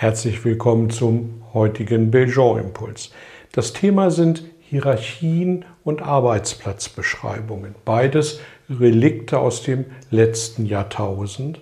Herzlich 0.00 0.44
willkommen 0.44 0.90
zum 0.90 1.42
heutigen 1.52 2.12
Belgian-Impuls. 2.12 3.10
Das 3.50 3.72
Thema 3.72 4.12
sind 4.12 4.44
Hierarchien 4.60 5.64
und 5.82 6.02
Arbeitsplatzbeschreibungen. 6.02 7.74
Beides 7.84 8.38
Relikte 8.70 9.40
aus 9.40 9.64
dem 9.64 9.86
letzten 10.12 10.66
Jahrtausend. 10.66 11.58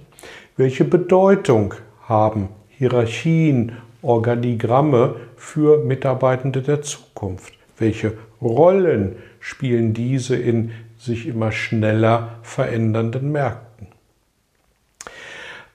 Welche 0.59 0.85
Bedeutung 0.85 1.73
haben 2.03 2.51
Hierarchien, 2.69 3.79
Organigramme 4.03 5.17
für 5.37 5.83
Mitarbeitende 5.83 6.61
der 6.61 6.83
Zukunft? 6.83 7.55
Welche 7.79 8.19
Rollen 8.43 9.17
spielen 9.41 9.95
diese 9.95 10.37
in 10.37 10.73
sich 10.99 11.27
immer 11.27 11.53
schneller 11.53 12.41
verändernden 12.43 13.33
Märkten? 13.33 13.87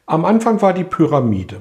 Am 0.05 0.25
Anfang 0.25 0.61
war 0.61 0.73
die 0.73 0.83
Pyramide 0.83 1.59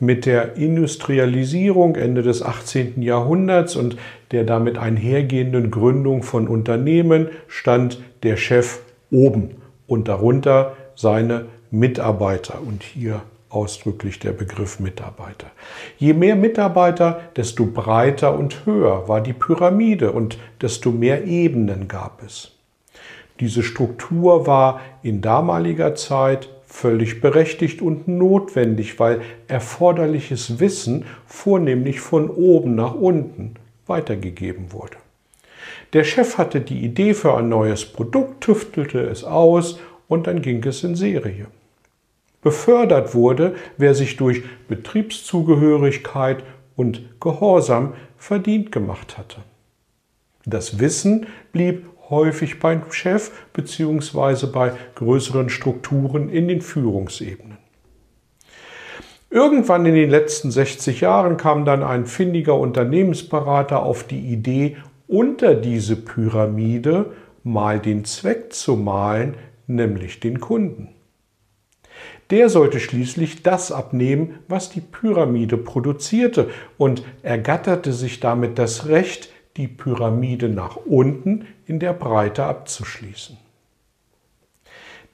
mit 0.00 0.26
der 0.26 0.56
Industrialisierung 0.56 1.94
Ende 1.94 2.22
des 2.22 2.42
18. 2.42 3.00
Jahrhunderts 3.02 3.76
und 3.76 3.96
der 4.32 4.44
damit 4.44 4.76
einhergehenden 4.76 5.70
Gründung 5.70 6.22
von 6.22 6.48
Unternehmen 6.48 7.28
stand 7.46 8.00
der 8.22 8.36
Chef 8.36 8.80
oben 9.10 9.62
und 9.86 10.08
darunter 10.08 10.76
seine 10.96 11.46
Mitarbeiter 11.70 12.60
und 12.60 12.82
hier 12.82 13.22
ausdrücklich 13.48 14.18
der 14.18 14.32
Begriff 14.32 14.80
Mitarbeiter. 14.80 15.46
Je 15.98 16.12
mehr 16.12 16.34
Mitarbeiter, 16.34 17.20
desto 17.36 17.66
breiter 17.66 18.36
und 18.36 18.66
höher 18.66 19.08
war 19.08 19.20
die 19.20 19.32
Pyramide 19.32 20.10
und 20.10 20.38
desto 20.60 20.90
mehr 20.90 21.24
Ebenen 21.24 21.86
gab 21.86 22.22
es. 22.24 22.50
Diese 23.40 23.62
Struktur 23.62 24.46
war 24.46 24.80
in 25.02 25.20
damaliger 25.20 25.94
Zeit 25.94 26.48
völlig 26.74 27.20
berechtigt 27.20 27.80
und 27.80 28.08
notwendig, 28.08 28.98
weil 28.98 29.22
erforderliches 29.46 30.58
Wissen 30.58 31.04
vornehmlich 31.24 32.00
von 32.00 32.28
oben 32.28 32.74
nach 32.74 32.94
unten 32.94 33.54
weitergegeben 33.86 34.72
wurde. 34.72 34.96
Der 35.92 36.02
Chef 36.02 36.36
hatte 36.36 36.60
die 36.60 36.84
Idee 36.84 37.14
für 37.14 37.36
ein 37.36 37.48
neues 37.48 37.84
Produkt, 37.84 38.42
tüftelte 38.42 39.00
es 39.00 39.22
aus 39.22 39.78
und 40.08 40.26
dann 40.26 40.42
ging 40.42 40.64
es 40.64 40.82
in 40.82 40.96
Serie. 40.96 41.46
Befördert 42.42 43.14
wurde, 43.14 43.54
wer 43.78 43.94
sich 43.94 44.16
durch 44.16 44.42
Betriebszugehörigkeit 44.66 46.42
und 46.74 47.20
Gehorsam 47.20 47.94
verdient 48.18 48.72
gemacht 48.72 49.16
hatte. 49.16 49.36
Das 50.44 50.80
Wissen 50.80 51.28
blieb 51.52 51.86
häufig 52.10 52.60
beim 52.60 52.82
Chef 52.90 53.30
bzw. 53.52 54.46
bei 54.46 54.72
größeren 54.94 55.48
Strukturen 55.48 56.28
in 56.28 56.48
den 56.48 56.60
Führungsebenen. 56.60 57.58
Irgendwann 59.30 59.84
in 59.84 59.94
den 59.94 60.10
letzten 60.10 60.50
60 60.52 61.00
Jahren 61.00 61.36
kam 61.36 61.64
dann 61.64 61.82
ein 61.82 62.06
findiger 62.06 62.56
Unternehmensberater 62.56 63.82
auf 63.82 64.04
die 64.04 64.20
Idee, 64.20 64.76
unter 65.08 65.54
diese 65.54 65.96
Pyramide 65.96 67.06
mal 67.42 67.80
den 67.80 68.04
Zweck 68.04 68.52
zu 68.52 68.76
malen, 68.76 69.34
nämlich 69.66 70.20
den 70.20 70.40
Kunden. 70.40 70.88
Der 72.30 72.48
sollte 72.48 72.80
schließlich 72.80 73.42
das 73.42 73.70
abnehmen, 73.70 74.38
was 74.48 74.70
die 74.70 74.80
Pyramide 74.80 75.56
produzierte 75.56 76.48
und 76.78 77.02
ergatterte 77.22 77.92
sich 77.92 78.20
damit 78.20 78.58
das 78.58 78.86
Recht, 78.86 79.30
die 79.56 79.68
Pyramide 79.68 80.48
nach 80.48 80.76
unten 80.76 81.46
in 81.66 81.78
der 81.78 81.92
Breite 81.92 82.44
abzuschließen. 82.44 83.38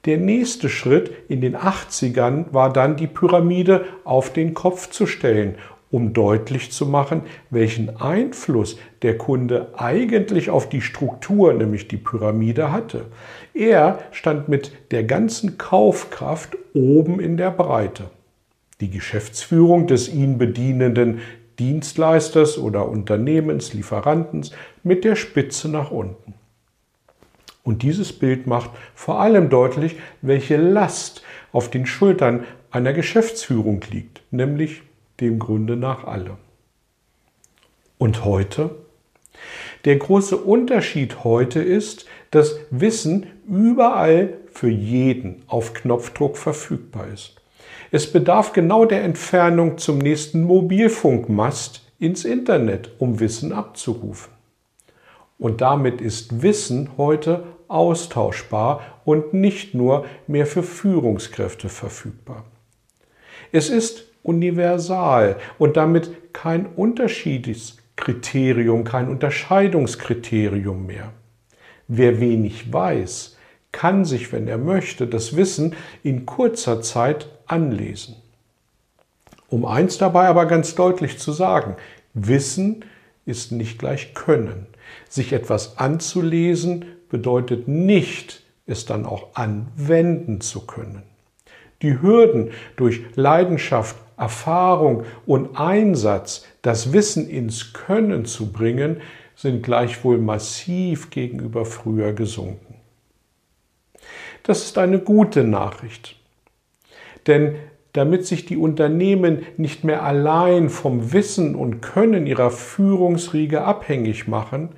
Der 0.05 0.17
nächste 0.17 0.67
Schritt 0.67 1.11
in 1.29 1.41
den 1.41 1.55
80ern 1.55 2.45
war 2.51 2.73
dann 2.73 2.95
die 2.95 3.07
Pyramide 3.07 3.85
auf 4.03 4.33
den 4.33 4.55
Kopf 4.55 4.89
zu 4.89 5.05
stellen, 5.05 5.55
um 5.91 6.13
deutlich 6.13 6.71
zu 6.71 6.87
machen, 6.87 7.23
welchen 7.51 8.01
Einfluss 8.01 8.77
der 9.03 9.17
Kunde 9.17 9.73
eigentlich 9.77 10.49
auf 10.49 10.69
die 10.69 10.81
Struktur, 10.81 11.53
nämlich 11.53 11.87
die 11.87 11.97
Pyramide, 11.97 12.71
hatte. 12.71 13.05
Er 13.53 13.99
stand 14.11 14.49
mit 14.49 14.71
der 14.91 15.03
ganzen 15.03 15.59
Kaufkraft 15.59 16.57
oben 16.73 17.19
in 17.19 17.37
der 17.37 17.51
Breite. 17.51 18.09
Die 18.79 18.89
Geschäftsführung 18.89 19.85
des 19.85 20.09
ihn 20.09 20.39
bedienenden 20.39 21.19
Dienstleisters 21.59 22.57
oder 22.57 22.89
Unternehmens, 22.89 23.73
Lieferantens 23.73 24.51
mit 24.81 25.03
der 25.03 25.15
Spitze 25.15 25.69
nach 25.69 25.91
unten. 25.91 26.33
Und 27.63 27.83
dieses 27.83 28.13
Bild 28.13 28.47
macht 28.47 28.71
vor 28.95 29.19
allem 29.19 29.49
deutlich, 29.49 29.97
welche 30.21 30.57
Last 30.57 31.21
auf 31.51 31.69
den 31.69 31.85
Schultern 31.85 32.45
einer 32.71 32.93
Geschäftsführung 32.93 33.81
liegt, 33.91 34.21
nämlich 34.31 34.81
dem 35.19 35.37
Grunde 35.37 35.75
nach 35.75 36.05
alle. 36.05 36.37
Und 37.97 38.25
heute? 38.25 38.75
Der 39.85 39.95
große 39.97 40.37
Unterschied 40.37 41.23
heute 41.23 41.61
ist, 41.61 42.05
dass 42.31 42.57
Wissen 42.71 43.27
überall 43.47 44.33
für 44.51 44.69
jeden 44.69 45.43
auf 45.47 45.73
Knopfdruck 45.73 46.37
verfügbar 46.37 47.07
ist. 47.13 47.35
Es 47.91 48.11
bedarf 48.11 48.53
genau 48.53 48.85
der 48.85 49.03
Entfernung 49.03 49.77
zum 49.77 49.97
nächsten 49.97 50.43
Mobilfunkmast 50.43 51.81
ins 51.99 52.25
Internet, 52.25 52.91
um 52.99 53.19
Wissen 53.19 53.51
abzurufen. 53.51 54.31
Und 55.41 55.61
damit 55.61 55.99
ist 56.01 56.41
Wissen 56.43 56.91
heute 56.97 57.43
austauschbar 57.67 58.81
und 59.05 59.33
nicht 59.33 59.73
nur 59.73 60.05
mehr 60.27 60.45
für 60.45 60.61
Führungskräfte 60.61 61.67
verfügbar. 61.67 62.45
Es 63.51 63.71
ist 63.71 64.05
universal 64.21 65.37
und 65.57 65.77
damit 65.77 66.31
kein 66.31 66.67
Unterschiedskriterium, 66.67 68.83
kein 68.83 69.09
Unterscheidungskriterium 69.09 70.85
mehr. 70.85 71.11
Wer 71.87 72.19
wenig 72.19 72.71
weiß, 72.71 73.35
kann 73.71 74.05
sich, 74.05 74.31
wenn 74.31 74.47
er 74.47 74.59
möchte, 74.59 75.07
das 75.07 75.35
Wissen 75.35 75.75
in 76.03 76.27
kurzer 76.27 76.83
Zeit 76.83 77.29
anlesen. 77.47 78.15
Um 79.49 79.65
eins 79.65 79.97
dabei 79.97 80.27
aber 80.27 80.45
ganz 80.45 80.75
deutlich 80.75 81.17
zu 81.17 81.31
sagen, 81.31 81.77
Wissen 82.13 82.85
ist 83.25 83.51
nicht 83.51 83.79
gleich 83.79 84.13
Können. 84.13 84.67
Sich 85.09 85.33
etwas 85.33 85.77
anzulesen 85.77 86.85
bedeutet 87.09 87.67
nicht, 87.67 88.43
es 88.65 88.85
dann 88.85 89.05
auch 89.05 89.35
anwenden 89.35 90.41
zu 90.41 90.65
können. 90.65 91.03
Die 91.81 92.01
Hürden 92.01 92.51
durch 92.75 93.01
Leidenschaft, 93.15 93.95
Erfahrung 94.17 95.03
und 95.25 95.59
Einsatz, 95.59 96.45
das 96.61 96.93
Wissen 96.93 97.27
ins 97.27 97.73
Können 97.73 98.25
zu 98.25 98.51
bringen, 98.51 99.01
sind 99.35 99.63
gleichwohl 99.63 100.19
massiv 100.19 101.09
gegenüber 101.09 101.65
früher 101.65 102.13
gesunken. 102.13 102.75
Das 104.43 104.63
ist 104.63 104.77
eine 104.77 104.99
gute 104.99 105.43
Nachricht. 105.43 106.15
Denn 107.27 107.55
damit 107.93 108.25
sich 108.25 108.45
die 108.45 108.57
Unternehmen 108.57 109.43
nicht 109.57 109.83
mehr 109.83 110.03
allein 110.03 110.69
vom 110.69 111.13
Wissen 111.13 111.55
und 111.55 111.81
Können 111.81 112.25
ihrer 112.25 112.51
Führungsriege 112.51 113.63
abhängig 113.63 114.27
machen, 114.27 114.69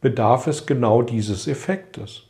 bedarf 0.00 0.46
es 0.46 0.66
genau 0.66 1.02
dieses 1.02 1.46
Effektes. 1.46 2.24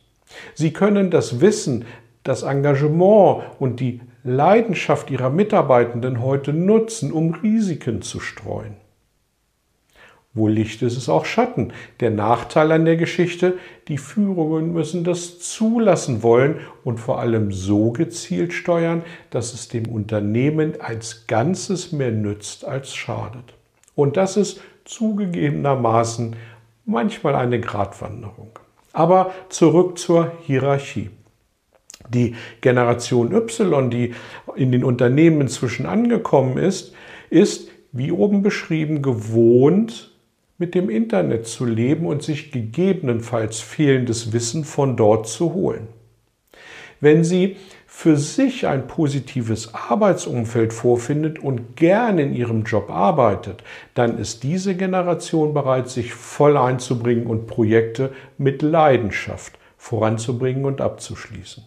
Sie 0.53 0.73
können 0.73 1.09
das 1.09 1.41
Wissen, 1.41 1.85
das 2.23 2.43
Engagement 2.43 3.43
und 3.59 3.79
die 3.79 4.01
Leidenschaft 4.23 5.09
ihrer 5.09 5.29
Mitarbeitenden 5.29 6.21
heute 6.21 6.53
nutzen, 6.53 7.11
um 7.11 7.33
Risiken 7.33 8.01
zu 8.01 8.19
streuen. 8.19 8.75
Wo 10.37 10.47
Licht 10.47 10.83
ist, 10.83 10.95
ist 10.95 11.09
auch 11.09 11.25
Schatten. 11.25 11.73
Der 11.99 12.11
Nachteil 12.11 12.71
an 12.71 12.85
der 12.85 12.95
Geschichte, 12.95 13.57
die 13.87 13.97
Führungen 13.97 14.71
müssen 14.71 15.03
das 15.03 15.39
zulassen 15.39 16.21
wollen 16.21 16.59
und 16.83 16.99
vor 16.99 17.19
allem 17.19 17.51
so 17.51 17.91
gezielt 17.91 18.53
steuern, 18.53 19.01
dass 19.31 19.53
es 19.53 19.67
dem 19.67 19.87
Unternehmen 19.87 20.79
als 20.79 21.25
Ganzes 21.25 21.91
mehr 21.91 22.11
nützt 22.11 22.65
als 22.65 22.95
schadet. 22.95 23.55
Und 23.95 24.15
das 24.15 24.37
ist 24.37 24.61
zugegebenermaßen 24.85 26.35
manchmal 26.85 27.35
eine 27.35 27.59
Gratwanderung. 27.59 28.59
Aber 28.93 29.31
zurück 29.49 29.97
zur 29.97 30.31
Hierarchie. 30.45 31.09
Die 32.09 32.35
Generation 32.61 33.33
Y, 33.33 33.89
die 33.89 34.13
in 34.55 34.71
den 34.71 34.83
Unternehmen 34.83 35.41
inzwischen 35.41 35.85
angekommen 35.85 36.57
ist, 36.57 36.93
ist, 37.29 37.69
wie 37.91 38.11
oben 38.11 38.43
beschrieben, 38.43 39.01
gewohnt, 39.01 40.16
mit 40.57 40.73
dem 40.75 40.89
Internet 40.89 41.47
zu 41.47 41.65
leben 41.65 42.05
und 42.05 42.23
sich 42.23 42.51
gegebenenfalls 42.51 43.59
fehlendes 43.59 44.33
Wissen 44.33 44.63
von 44.63 44.97
dort 44.97 45.27
zu 45.27 45.53
holen. 45.53 45.87
Wenn 46.99 47.23
Sie 47.23 47.57
für 47.85 48.17
sich 48.17 48.67
ein 48.67 48.87
positives 48.87 49.73
Arbeitsumfeld 49.73 50.73
vorfindet 50.73 51.39
und 51.39 51.75
gern 51.75 52.17
in 52.19 52.33
ihrem 52.33 52.63
Job 52.63 52.89
arbeitet, 52.89 53.63
dann 53.93 54.17
ist 54.17 54.43
diese 54.43 54.75
Generation 54.75 55.53
bereit, 55.53 55.89
sich 55.89 56.13
voll 56.13 56.57
einzubringen 56.57 57.27
und 57.27 57.47
Projekte 57.47 58.11
mit 58.37 58.61
Leidenschaft 58.61 59.57
voranzubringen 59.77 60.65
und 60.65 60.81
abzuschließen. 60.81 61.63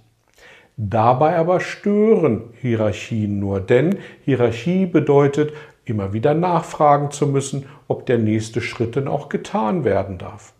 Dabei 0.77 1.37
aber 1.37 1.61
stören 1.61 2.55
Hierarchien 2.61 3.39
nur, 3.39 3.61
denn 3.61 3.99
Hierarchie 4.25 4.87
bedeutet, 4.87 5.53
immer 5.91 6.13
wieder 6.13 6.33
nachfragen 6.35 7.11
zu 7.11 7.27
müssen, 7.27 7.67
ob 7.89 8.07
der 8.07 8.19
nächste 8.19 8.61
Schritt 8.61 8.97
denn 8.97 9.09
auch 9.09 9.29
getan 9.29 9.85
werden 9.85 10.19
darf. 10.19 10.55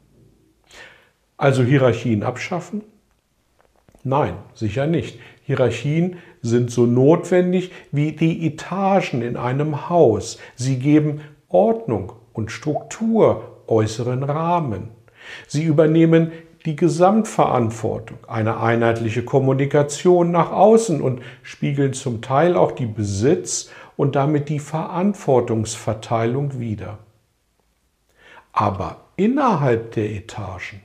Also 1.37 1.63
Hierarchien 1.63 2.23
abschaffen? 2.23 2.83
Nein, 4.03 4.35
sicher 4.55 4.87
nicht. 4.87 5.19
Hierarchien 5.45 6.17
sind 6.43 6.71
so 6.71 6.87
notwendig 6.87 7.73
wie 7.93 8.13
die 8.13 8.47
Etagen 8.47 9.23
in 9.23 9.37
einem 9.37 9.89
Haus. 9.89 10.39
Sie 10.55 10.79
geben 10.79 11.23
Ordnung 11.49 12.13
und 12.33 12.51
Struktur, 12.51 13.63
äußeren 13.67 14.23
Rahmen. 14.23 14.89
Sie 15.47 15.65
übernehmen 15.65 16.33
die 16.67 16.77
Gesamtverantwortung, 16.77 18.19
eine 18.27 18.61
einheitliche 18.61 19.25
Kommunikation 19.25 20.31
nach 20.31 20.53
außen 20.53 21.01
und 21.01 21.23
spiegeln 21.43 21.95
zum 21.95 22.21
Teil 22.21 22.57
auch 22.57 22.73
die 22.73 22.87
Besitz- 22.87 23.71
und 24.01 24.17
damit 24.17 24.49
die 24.49 24.61
Verantwortungsverteilung 24.61 26.59
wider. 26.59 27.01
Aber 28.51 29.03
innerhalb 29.17 29.93
der 29.93 30.11
Etagen, 30.11 30.81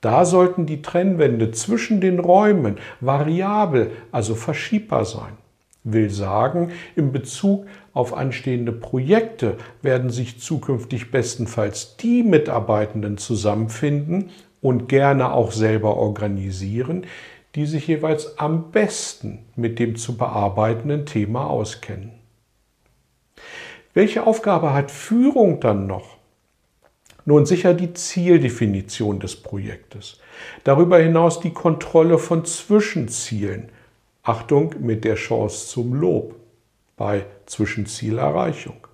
da 0.00 0.24
sollten 0.24 0.64
die 0.64 0.80
Trennwände 0.80 1.50
zwischen 1.50 2.00
den 2.00 2.20
Räumen 2.20 2.76
variabel, 3.00 3.90
also 4.12 4.36
verschiebbar 4.36 5.04
sein. 5.04 5.32
Will 5.82 6.10
sagen, 6.10 6.70
in 6.94 7.10
Bezug 7.10 7.66
auf 7.92 8.14
anstehende 8.14 8.70
Projekte 8.70 9.56
werden 9.82 10.10
sich 10.10 10.38
zukünftig 10.38 11.10
bestenfalls 11.10 11.96
die 11.96 12.22
Mitarbeitenden 12.22 13.18
zusammenfinden 13.18 14.30
und 14.62 14.88
gerne 14.88 15.32
auch 15.32 15.50
selber 15.50 15.96
organisieren, 15.96 17.04
die 17.56 17.66
sich 17.66 17.88
jeweils 17.88 18.38
am 18.38 18.70
besten 18.70 19.40
mit 19.56 19.80
dem 19.80 19.96
zu 19.96 20.16
bearbeitenden 20.16 21.04
Thema 21.04 21.50
auskennen. 21.50 22.23
Welche 23.94 24.26
Aufgabe 24.26 24.74
hat 24.74 24.90
Führung 24.90 25.60
dann 25.60 25.86
noch? 25.86 26.18
Nun 27.24 27.46
sicher 27.46 27.72
die 27.72 27.94
Zieldefinition 27.94 29.18
des 29.18 29.36
Projektes. 29.36 30.20
Darüber 30.64 30.98
hinaus 30.98 31.40
die 31.40 31.52
Kontrolle 31.52 32.18
von 32.18 32.44
Zwischenzielen. 32.44 33.70
Achtung 34.22 34.74
mit 34.80 35.04
der 35.04 35.14
Chance 35.14 35.68
zum 35.68 35.94
Lob 35.94 36.34
bei 36.96 37.24
Zwischenzielerreichung. 37.46 38.86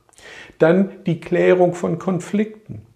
Dann 0.58 0.93
die 1.06 1.19
Klärung 1.19 1.75
von 1.75 1.99
Konflikten 1.99 2.87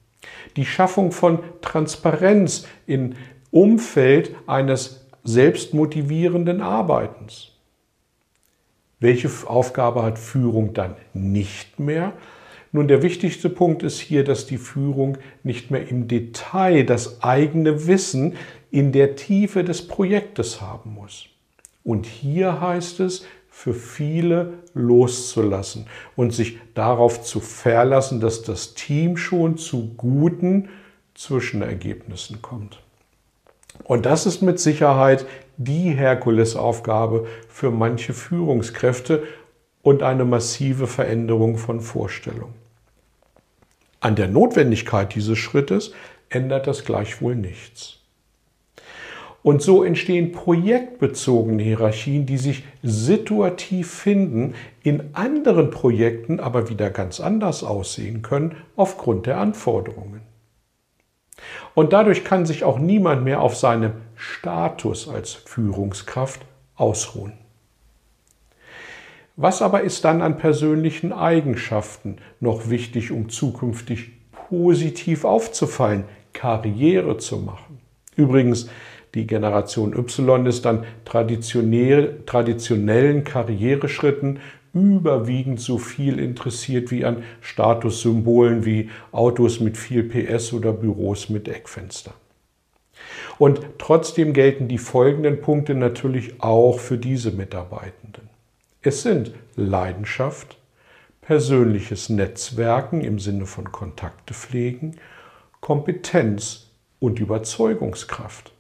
die 0.57 0.67
Schaffung 0.67 1.13
von 1.13 1.41
Transparenz 1.61 2.67
im 2.87 3.15
Umfeld 3.51 4.35
eines 4.47 5.07
selbstmotivierenden 5.25 6.61
Arbeitens. 6.61 7.53
Welche 9.01 9.31
Aufgabe 9.47 10.03
hat 10.03 10.19
Führung 10.19 10.75
dann 10.75 10.97
nicht 11.13 11.79
mehr? 11.79 12.13
Nun, 12.73 12.89
der 12.89 13.03
wichtigste 13.03 13.51
Punkt 13.51 13.83
ist 13.83 14.01
hier, 14.01 14.25
dass 14.25 14.47
die 14.47 14.59
Führung 14.59 15.19
nicht 15.43 15.71
mehr 15.71 15.89
im 15.89 16.09
Detail 16.09 16.85
das 16.85 17.23
eigene 17.23 17.87
Wissen 17.87 18.35
in 18.71 18.91
der 18.91 19.15
Tiefe 19.15 19.63
des 19.63 19.87
Projektes 19.87 20.61
haben 20.61 20.95
muss. 20.95 21.27
Und 21.85 22.07
hier 22.07 22.61
heißt 22.61 23.01
es, 23.01 23.25
für 23.49 23.73
viele 23.73 24.55
loszulassen 24.75 25.87
und 26.17 26.35
sich 26.35 26.59
darauf 26.75 27.23
zu 27.23 27.39
verlassen, 27.39 28.21
dass 28.21 28.43
das 28.43 28.75
Team 28.75 29.17
schon 29.17 29.57
zu 29.57 29.95
guten 29.97 30.69
Zwischenergebnissen 31.15 32.43
kommt. 32.43 32.81
Und 33.85 34.07
das 34.07 34.27
ist 34.27 34.43
mit 34.43 34.59
Sicherheit 34.59 35.27
die 35.57 35.91
Herkulesaufgabe 35.91 37.27
für 37.49 37.71
manche 37.71 38.13
Führungskräfte 38.13 39.23
und 39.83 40.03
eine 40.03 40.25
massive 40.25 40.87
Veränderung 40.87 41.59
von 41.59 41.81
Vorstellungen. 41.81 42.55
An 44.01 44.17
der 44.17 44.29
Notwendigkeit 44.29 45.15
dieses 45.15 45.39
Schrittes 45.39 45.93
ändert 46.29 46.67
das 46.67 46.85
gleichwohl 46.85 47.37
nichts. 47.37 48.01
Und 49.43 49.61
so 49.61 49.85
entstehen 49.85 50.33
projektbezogene 50.33 51.63
Hierarchien, 51.63 52.25
die 52.25 52.39
sich 52.39 52.65
situativ 52.83 53.91
finden, 53.91 54.55
in 54.83 55.11
anderen 55.13 55.71
Projekten 55.71 56.41
aber 56.41 56.71
wieder 56.71 56.89
ganz 56.89 57.21
anders 57.21 57.63
aussehen 57.63 58.23
können 58.23 58.57
aufgrund 58.75 59.27
der 59.27 59.37
Anforderungen. 59.37 60.23
Und 61.75 61.93
dadurch 61.93 62.25
kann 62.25 62.47
sich 62.47 62.65
auch 62.65 62.79
niemand 62.79 63.23
mehr 63.23 63.43
auf 63.43 63.55
seinem 63.55 63.93
Status 64.17 65.09
als 65.09 65.33
Führungskraft 65.33 66.41
ausruhen. 66.77 67.35
Was 69.37 69.63
aber 69.63 69.83
ist 69.83 70.05
dann 70.05 70.23
an 70.23 70.39
persönlichen 70.39 71.13
Eigenschaften 71.13 72.19
noch 72.39 72.71
wichtig, 72.71 73.11
um 73.11 73.29
zukünftig 73.29 74.13
positiv 74.49 75.25
aufzufallen, 75.25 76.05
Karriere 76.33 77.19
zu 77.19 77.39
machen? 77.39 77.81
Übrigens, 78.17 78.69
die 79.15 79.27
Generation 79.27 79.93
Y 79.93 80.47
ist 80.47 80.65
dann 80.65 80.85
traditionell, 81.05 82.23
traditionellen 82.27 83.25
Karriereschritten 83.25 84.41
überwiegend 84.73 85.61
so 85.61 85.79
viel 85.79 86.19
interessiert 86.19 86.91
wie 86.91 87.05
an 87.05 87.23
Statussymbolen 87.41 88.65
wie 88.65 88.91
Autos 89.13 89.61
mit 89.61 89.77
viel 89.77 90.03
PS 90.03 90.53
oder 90.53 90.73
Büros 90.73 91.29
mit 91.29 91.49
Eckfenstern. 91.49 92.15
Und 93.39 93.61
trotzdem 93.79 94.33
gelten 94.33 94.69
die 94.69 94.79
folgenden 94.79 95.41
Punkte 95.41 95.75
natürlich 95.75 96.43
auch 96.43 96.79
für 96.79 96.99
diese 96.99 97.31
Mitarbeitenden. 97.31 98.29
Es 98.83 99.03
sind 99.03 99.33
Leidenschaft, 99.57 100.59
persönliches 101.23 102.11
Netzwerken 102.11 103.01
im 103.01 103.19
Sinne 103.19 103.47
von 103.47 103.73
Kontakte 103.73 104.35
pflegen, 104.35 104.97
Kompetenz 105.61 106.71
und 107.01 107.21
Überzeugungskraft. 107.21 108.53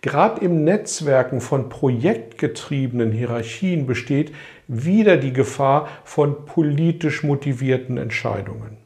Gerade 0.00 0.44
im 0.44 0.62
Netzwerken 0.62 1.40
von 1.40 1.68
projektgetriebenen 1.68 3.10
Hierarchien 3.10 3.86
besteht 3.86 4.32
wieder 4.68 5.16
die 5.16 5.32
Gefahr 5.32 5.88
von 6.04 6.44
politisch 6.44 7.24
motivierten 7.24 7.98
Entscheidungen. 7.98 8.76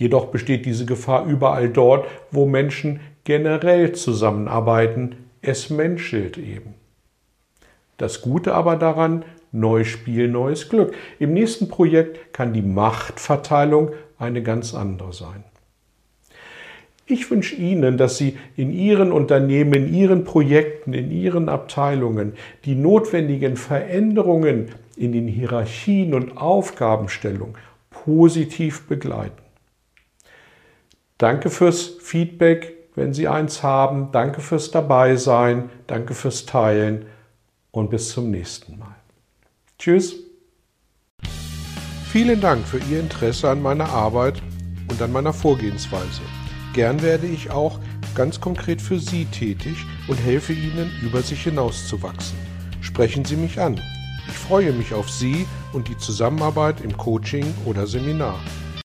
Jedoch 0.00 0.28
besteht 0.28 0.64
diese 0.64 0.86
Gefahr 0.86 1.26
überall 1.26 1.68
dort, 1.68 2.08
wo 2.30 2.46
Menschen 2.46 3.00
generell 3.24 3.92
zusammenarbeiten. 3.92 5.26
Es 5.42 5.68
menschelt 5.68 6.38
eben. 6.38 6.72
Das 7.98 8.22
Gute 8.22 8.54
aber 8.54 8.76
daran, 8.76 9.26
neues 9.52 9.88
Spiel, 9.88 10.28
neues 10.28 10.70
Glück. 10.70 10.94
Im 11.18 11.34
nächsten 11.34 11.68
Projekt 11.68 12.32
kann 12.32 12.54
die 12.54 12.62
Machtverteilung 12.62 13.90
eine 14.18 14.42
ganz 14.42 14.72
andere 14.72 15.12
sein. 15.12 15.44
Ich 17.04 17.30
wünsche 17.30 17.56
Ihnen, 17.56 17.98
dass 17.98 18.16
Sie 18.16 18.38
in 18.56 18.72
Ihren 18.72 19.12
Unternehmen, 19.12 19.74
in 19.74 19.92
Ihren 19.92 20.24
Projekten, 20.24 20.94
in 20.94 21.10
Ihren 21.10 21.50
Abteilungen 21.50 22.32
die 22.64 22.74
notwendigen 22.74 23.58
Veränderungen 23.58 24.68
in 24.96 25.12
den 25.12 25.28
Hierarchien 25.28 26.14
und 26.14 26.38
Aufgabenstellungen 26.38 27.56
positiv 27.90 28.86
begleiten. 28.86 29.39
Danke 31.20 31.50
fürs 31.50 31.82
Feedback, 32.00 32.88
wenn 32.94 33.12
Sie 33.12 33.28
eins 33.28 33.62
haben. 33.62 34.10
Danke 34.10 34.40
fürs 34.40 34.70
Dabeisein. 34.70 35.68
Danke 35.86 36.14
fürs 36.14 36.46
Teilen 36.46 37.04
und 37.72 37.90
bis 37.90 38.08
zum 38.08 38.30
nächsten 38.30 38.78
Mal. 38.78 38.96
Tschüss. 39.78 40.16
Vielen 42.10 42.40
Dank 42.40 42.66
für 42.66 42.78
Ihr 42.90 43.00
Interesse 43.00 43.50
an 43.50 43.60
meiner 43.60 43.90
Arbeit 43.90 44.40
und 44.88 45.02
an 45.02 45.12
meiner 45.12 45.34
Vorgehensweise. 45.34 46.22
Gern 46.72 47.02
werde 47.02 47.26
ich 47.26 47.50
auch 47.50 47.78
ganz 48.14 48.40
konkret 48.40 48.80
für 48.80 48.98
Sie 48.98 49.26
tätig 49.26 49.76
und 50.08 50.16
helfe 50.16 50.54
Ihnen, 50.54 50.90
über 51.02 51.20
sich 51.20 51.42
hinauszuwachsen. 51.42 52.38
Sprechen 52.80 53.26
Sie 53.26 53.36
mich 53.36 53.60
an. 53.60 53.78
Ich 54.26 54.38
freue 54.38 54.72
mich 54.72 54.94
auf 54.94 55.10
Sie 55.10 55.46
und 55.74 55.86
die 55.88 55.98
Zusammenarbeit 55.98 56.80
im 56.80 56.96
Coaching 56.96 57.44
oder 57.66 57.86
Seminar. 57.86 58.40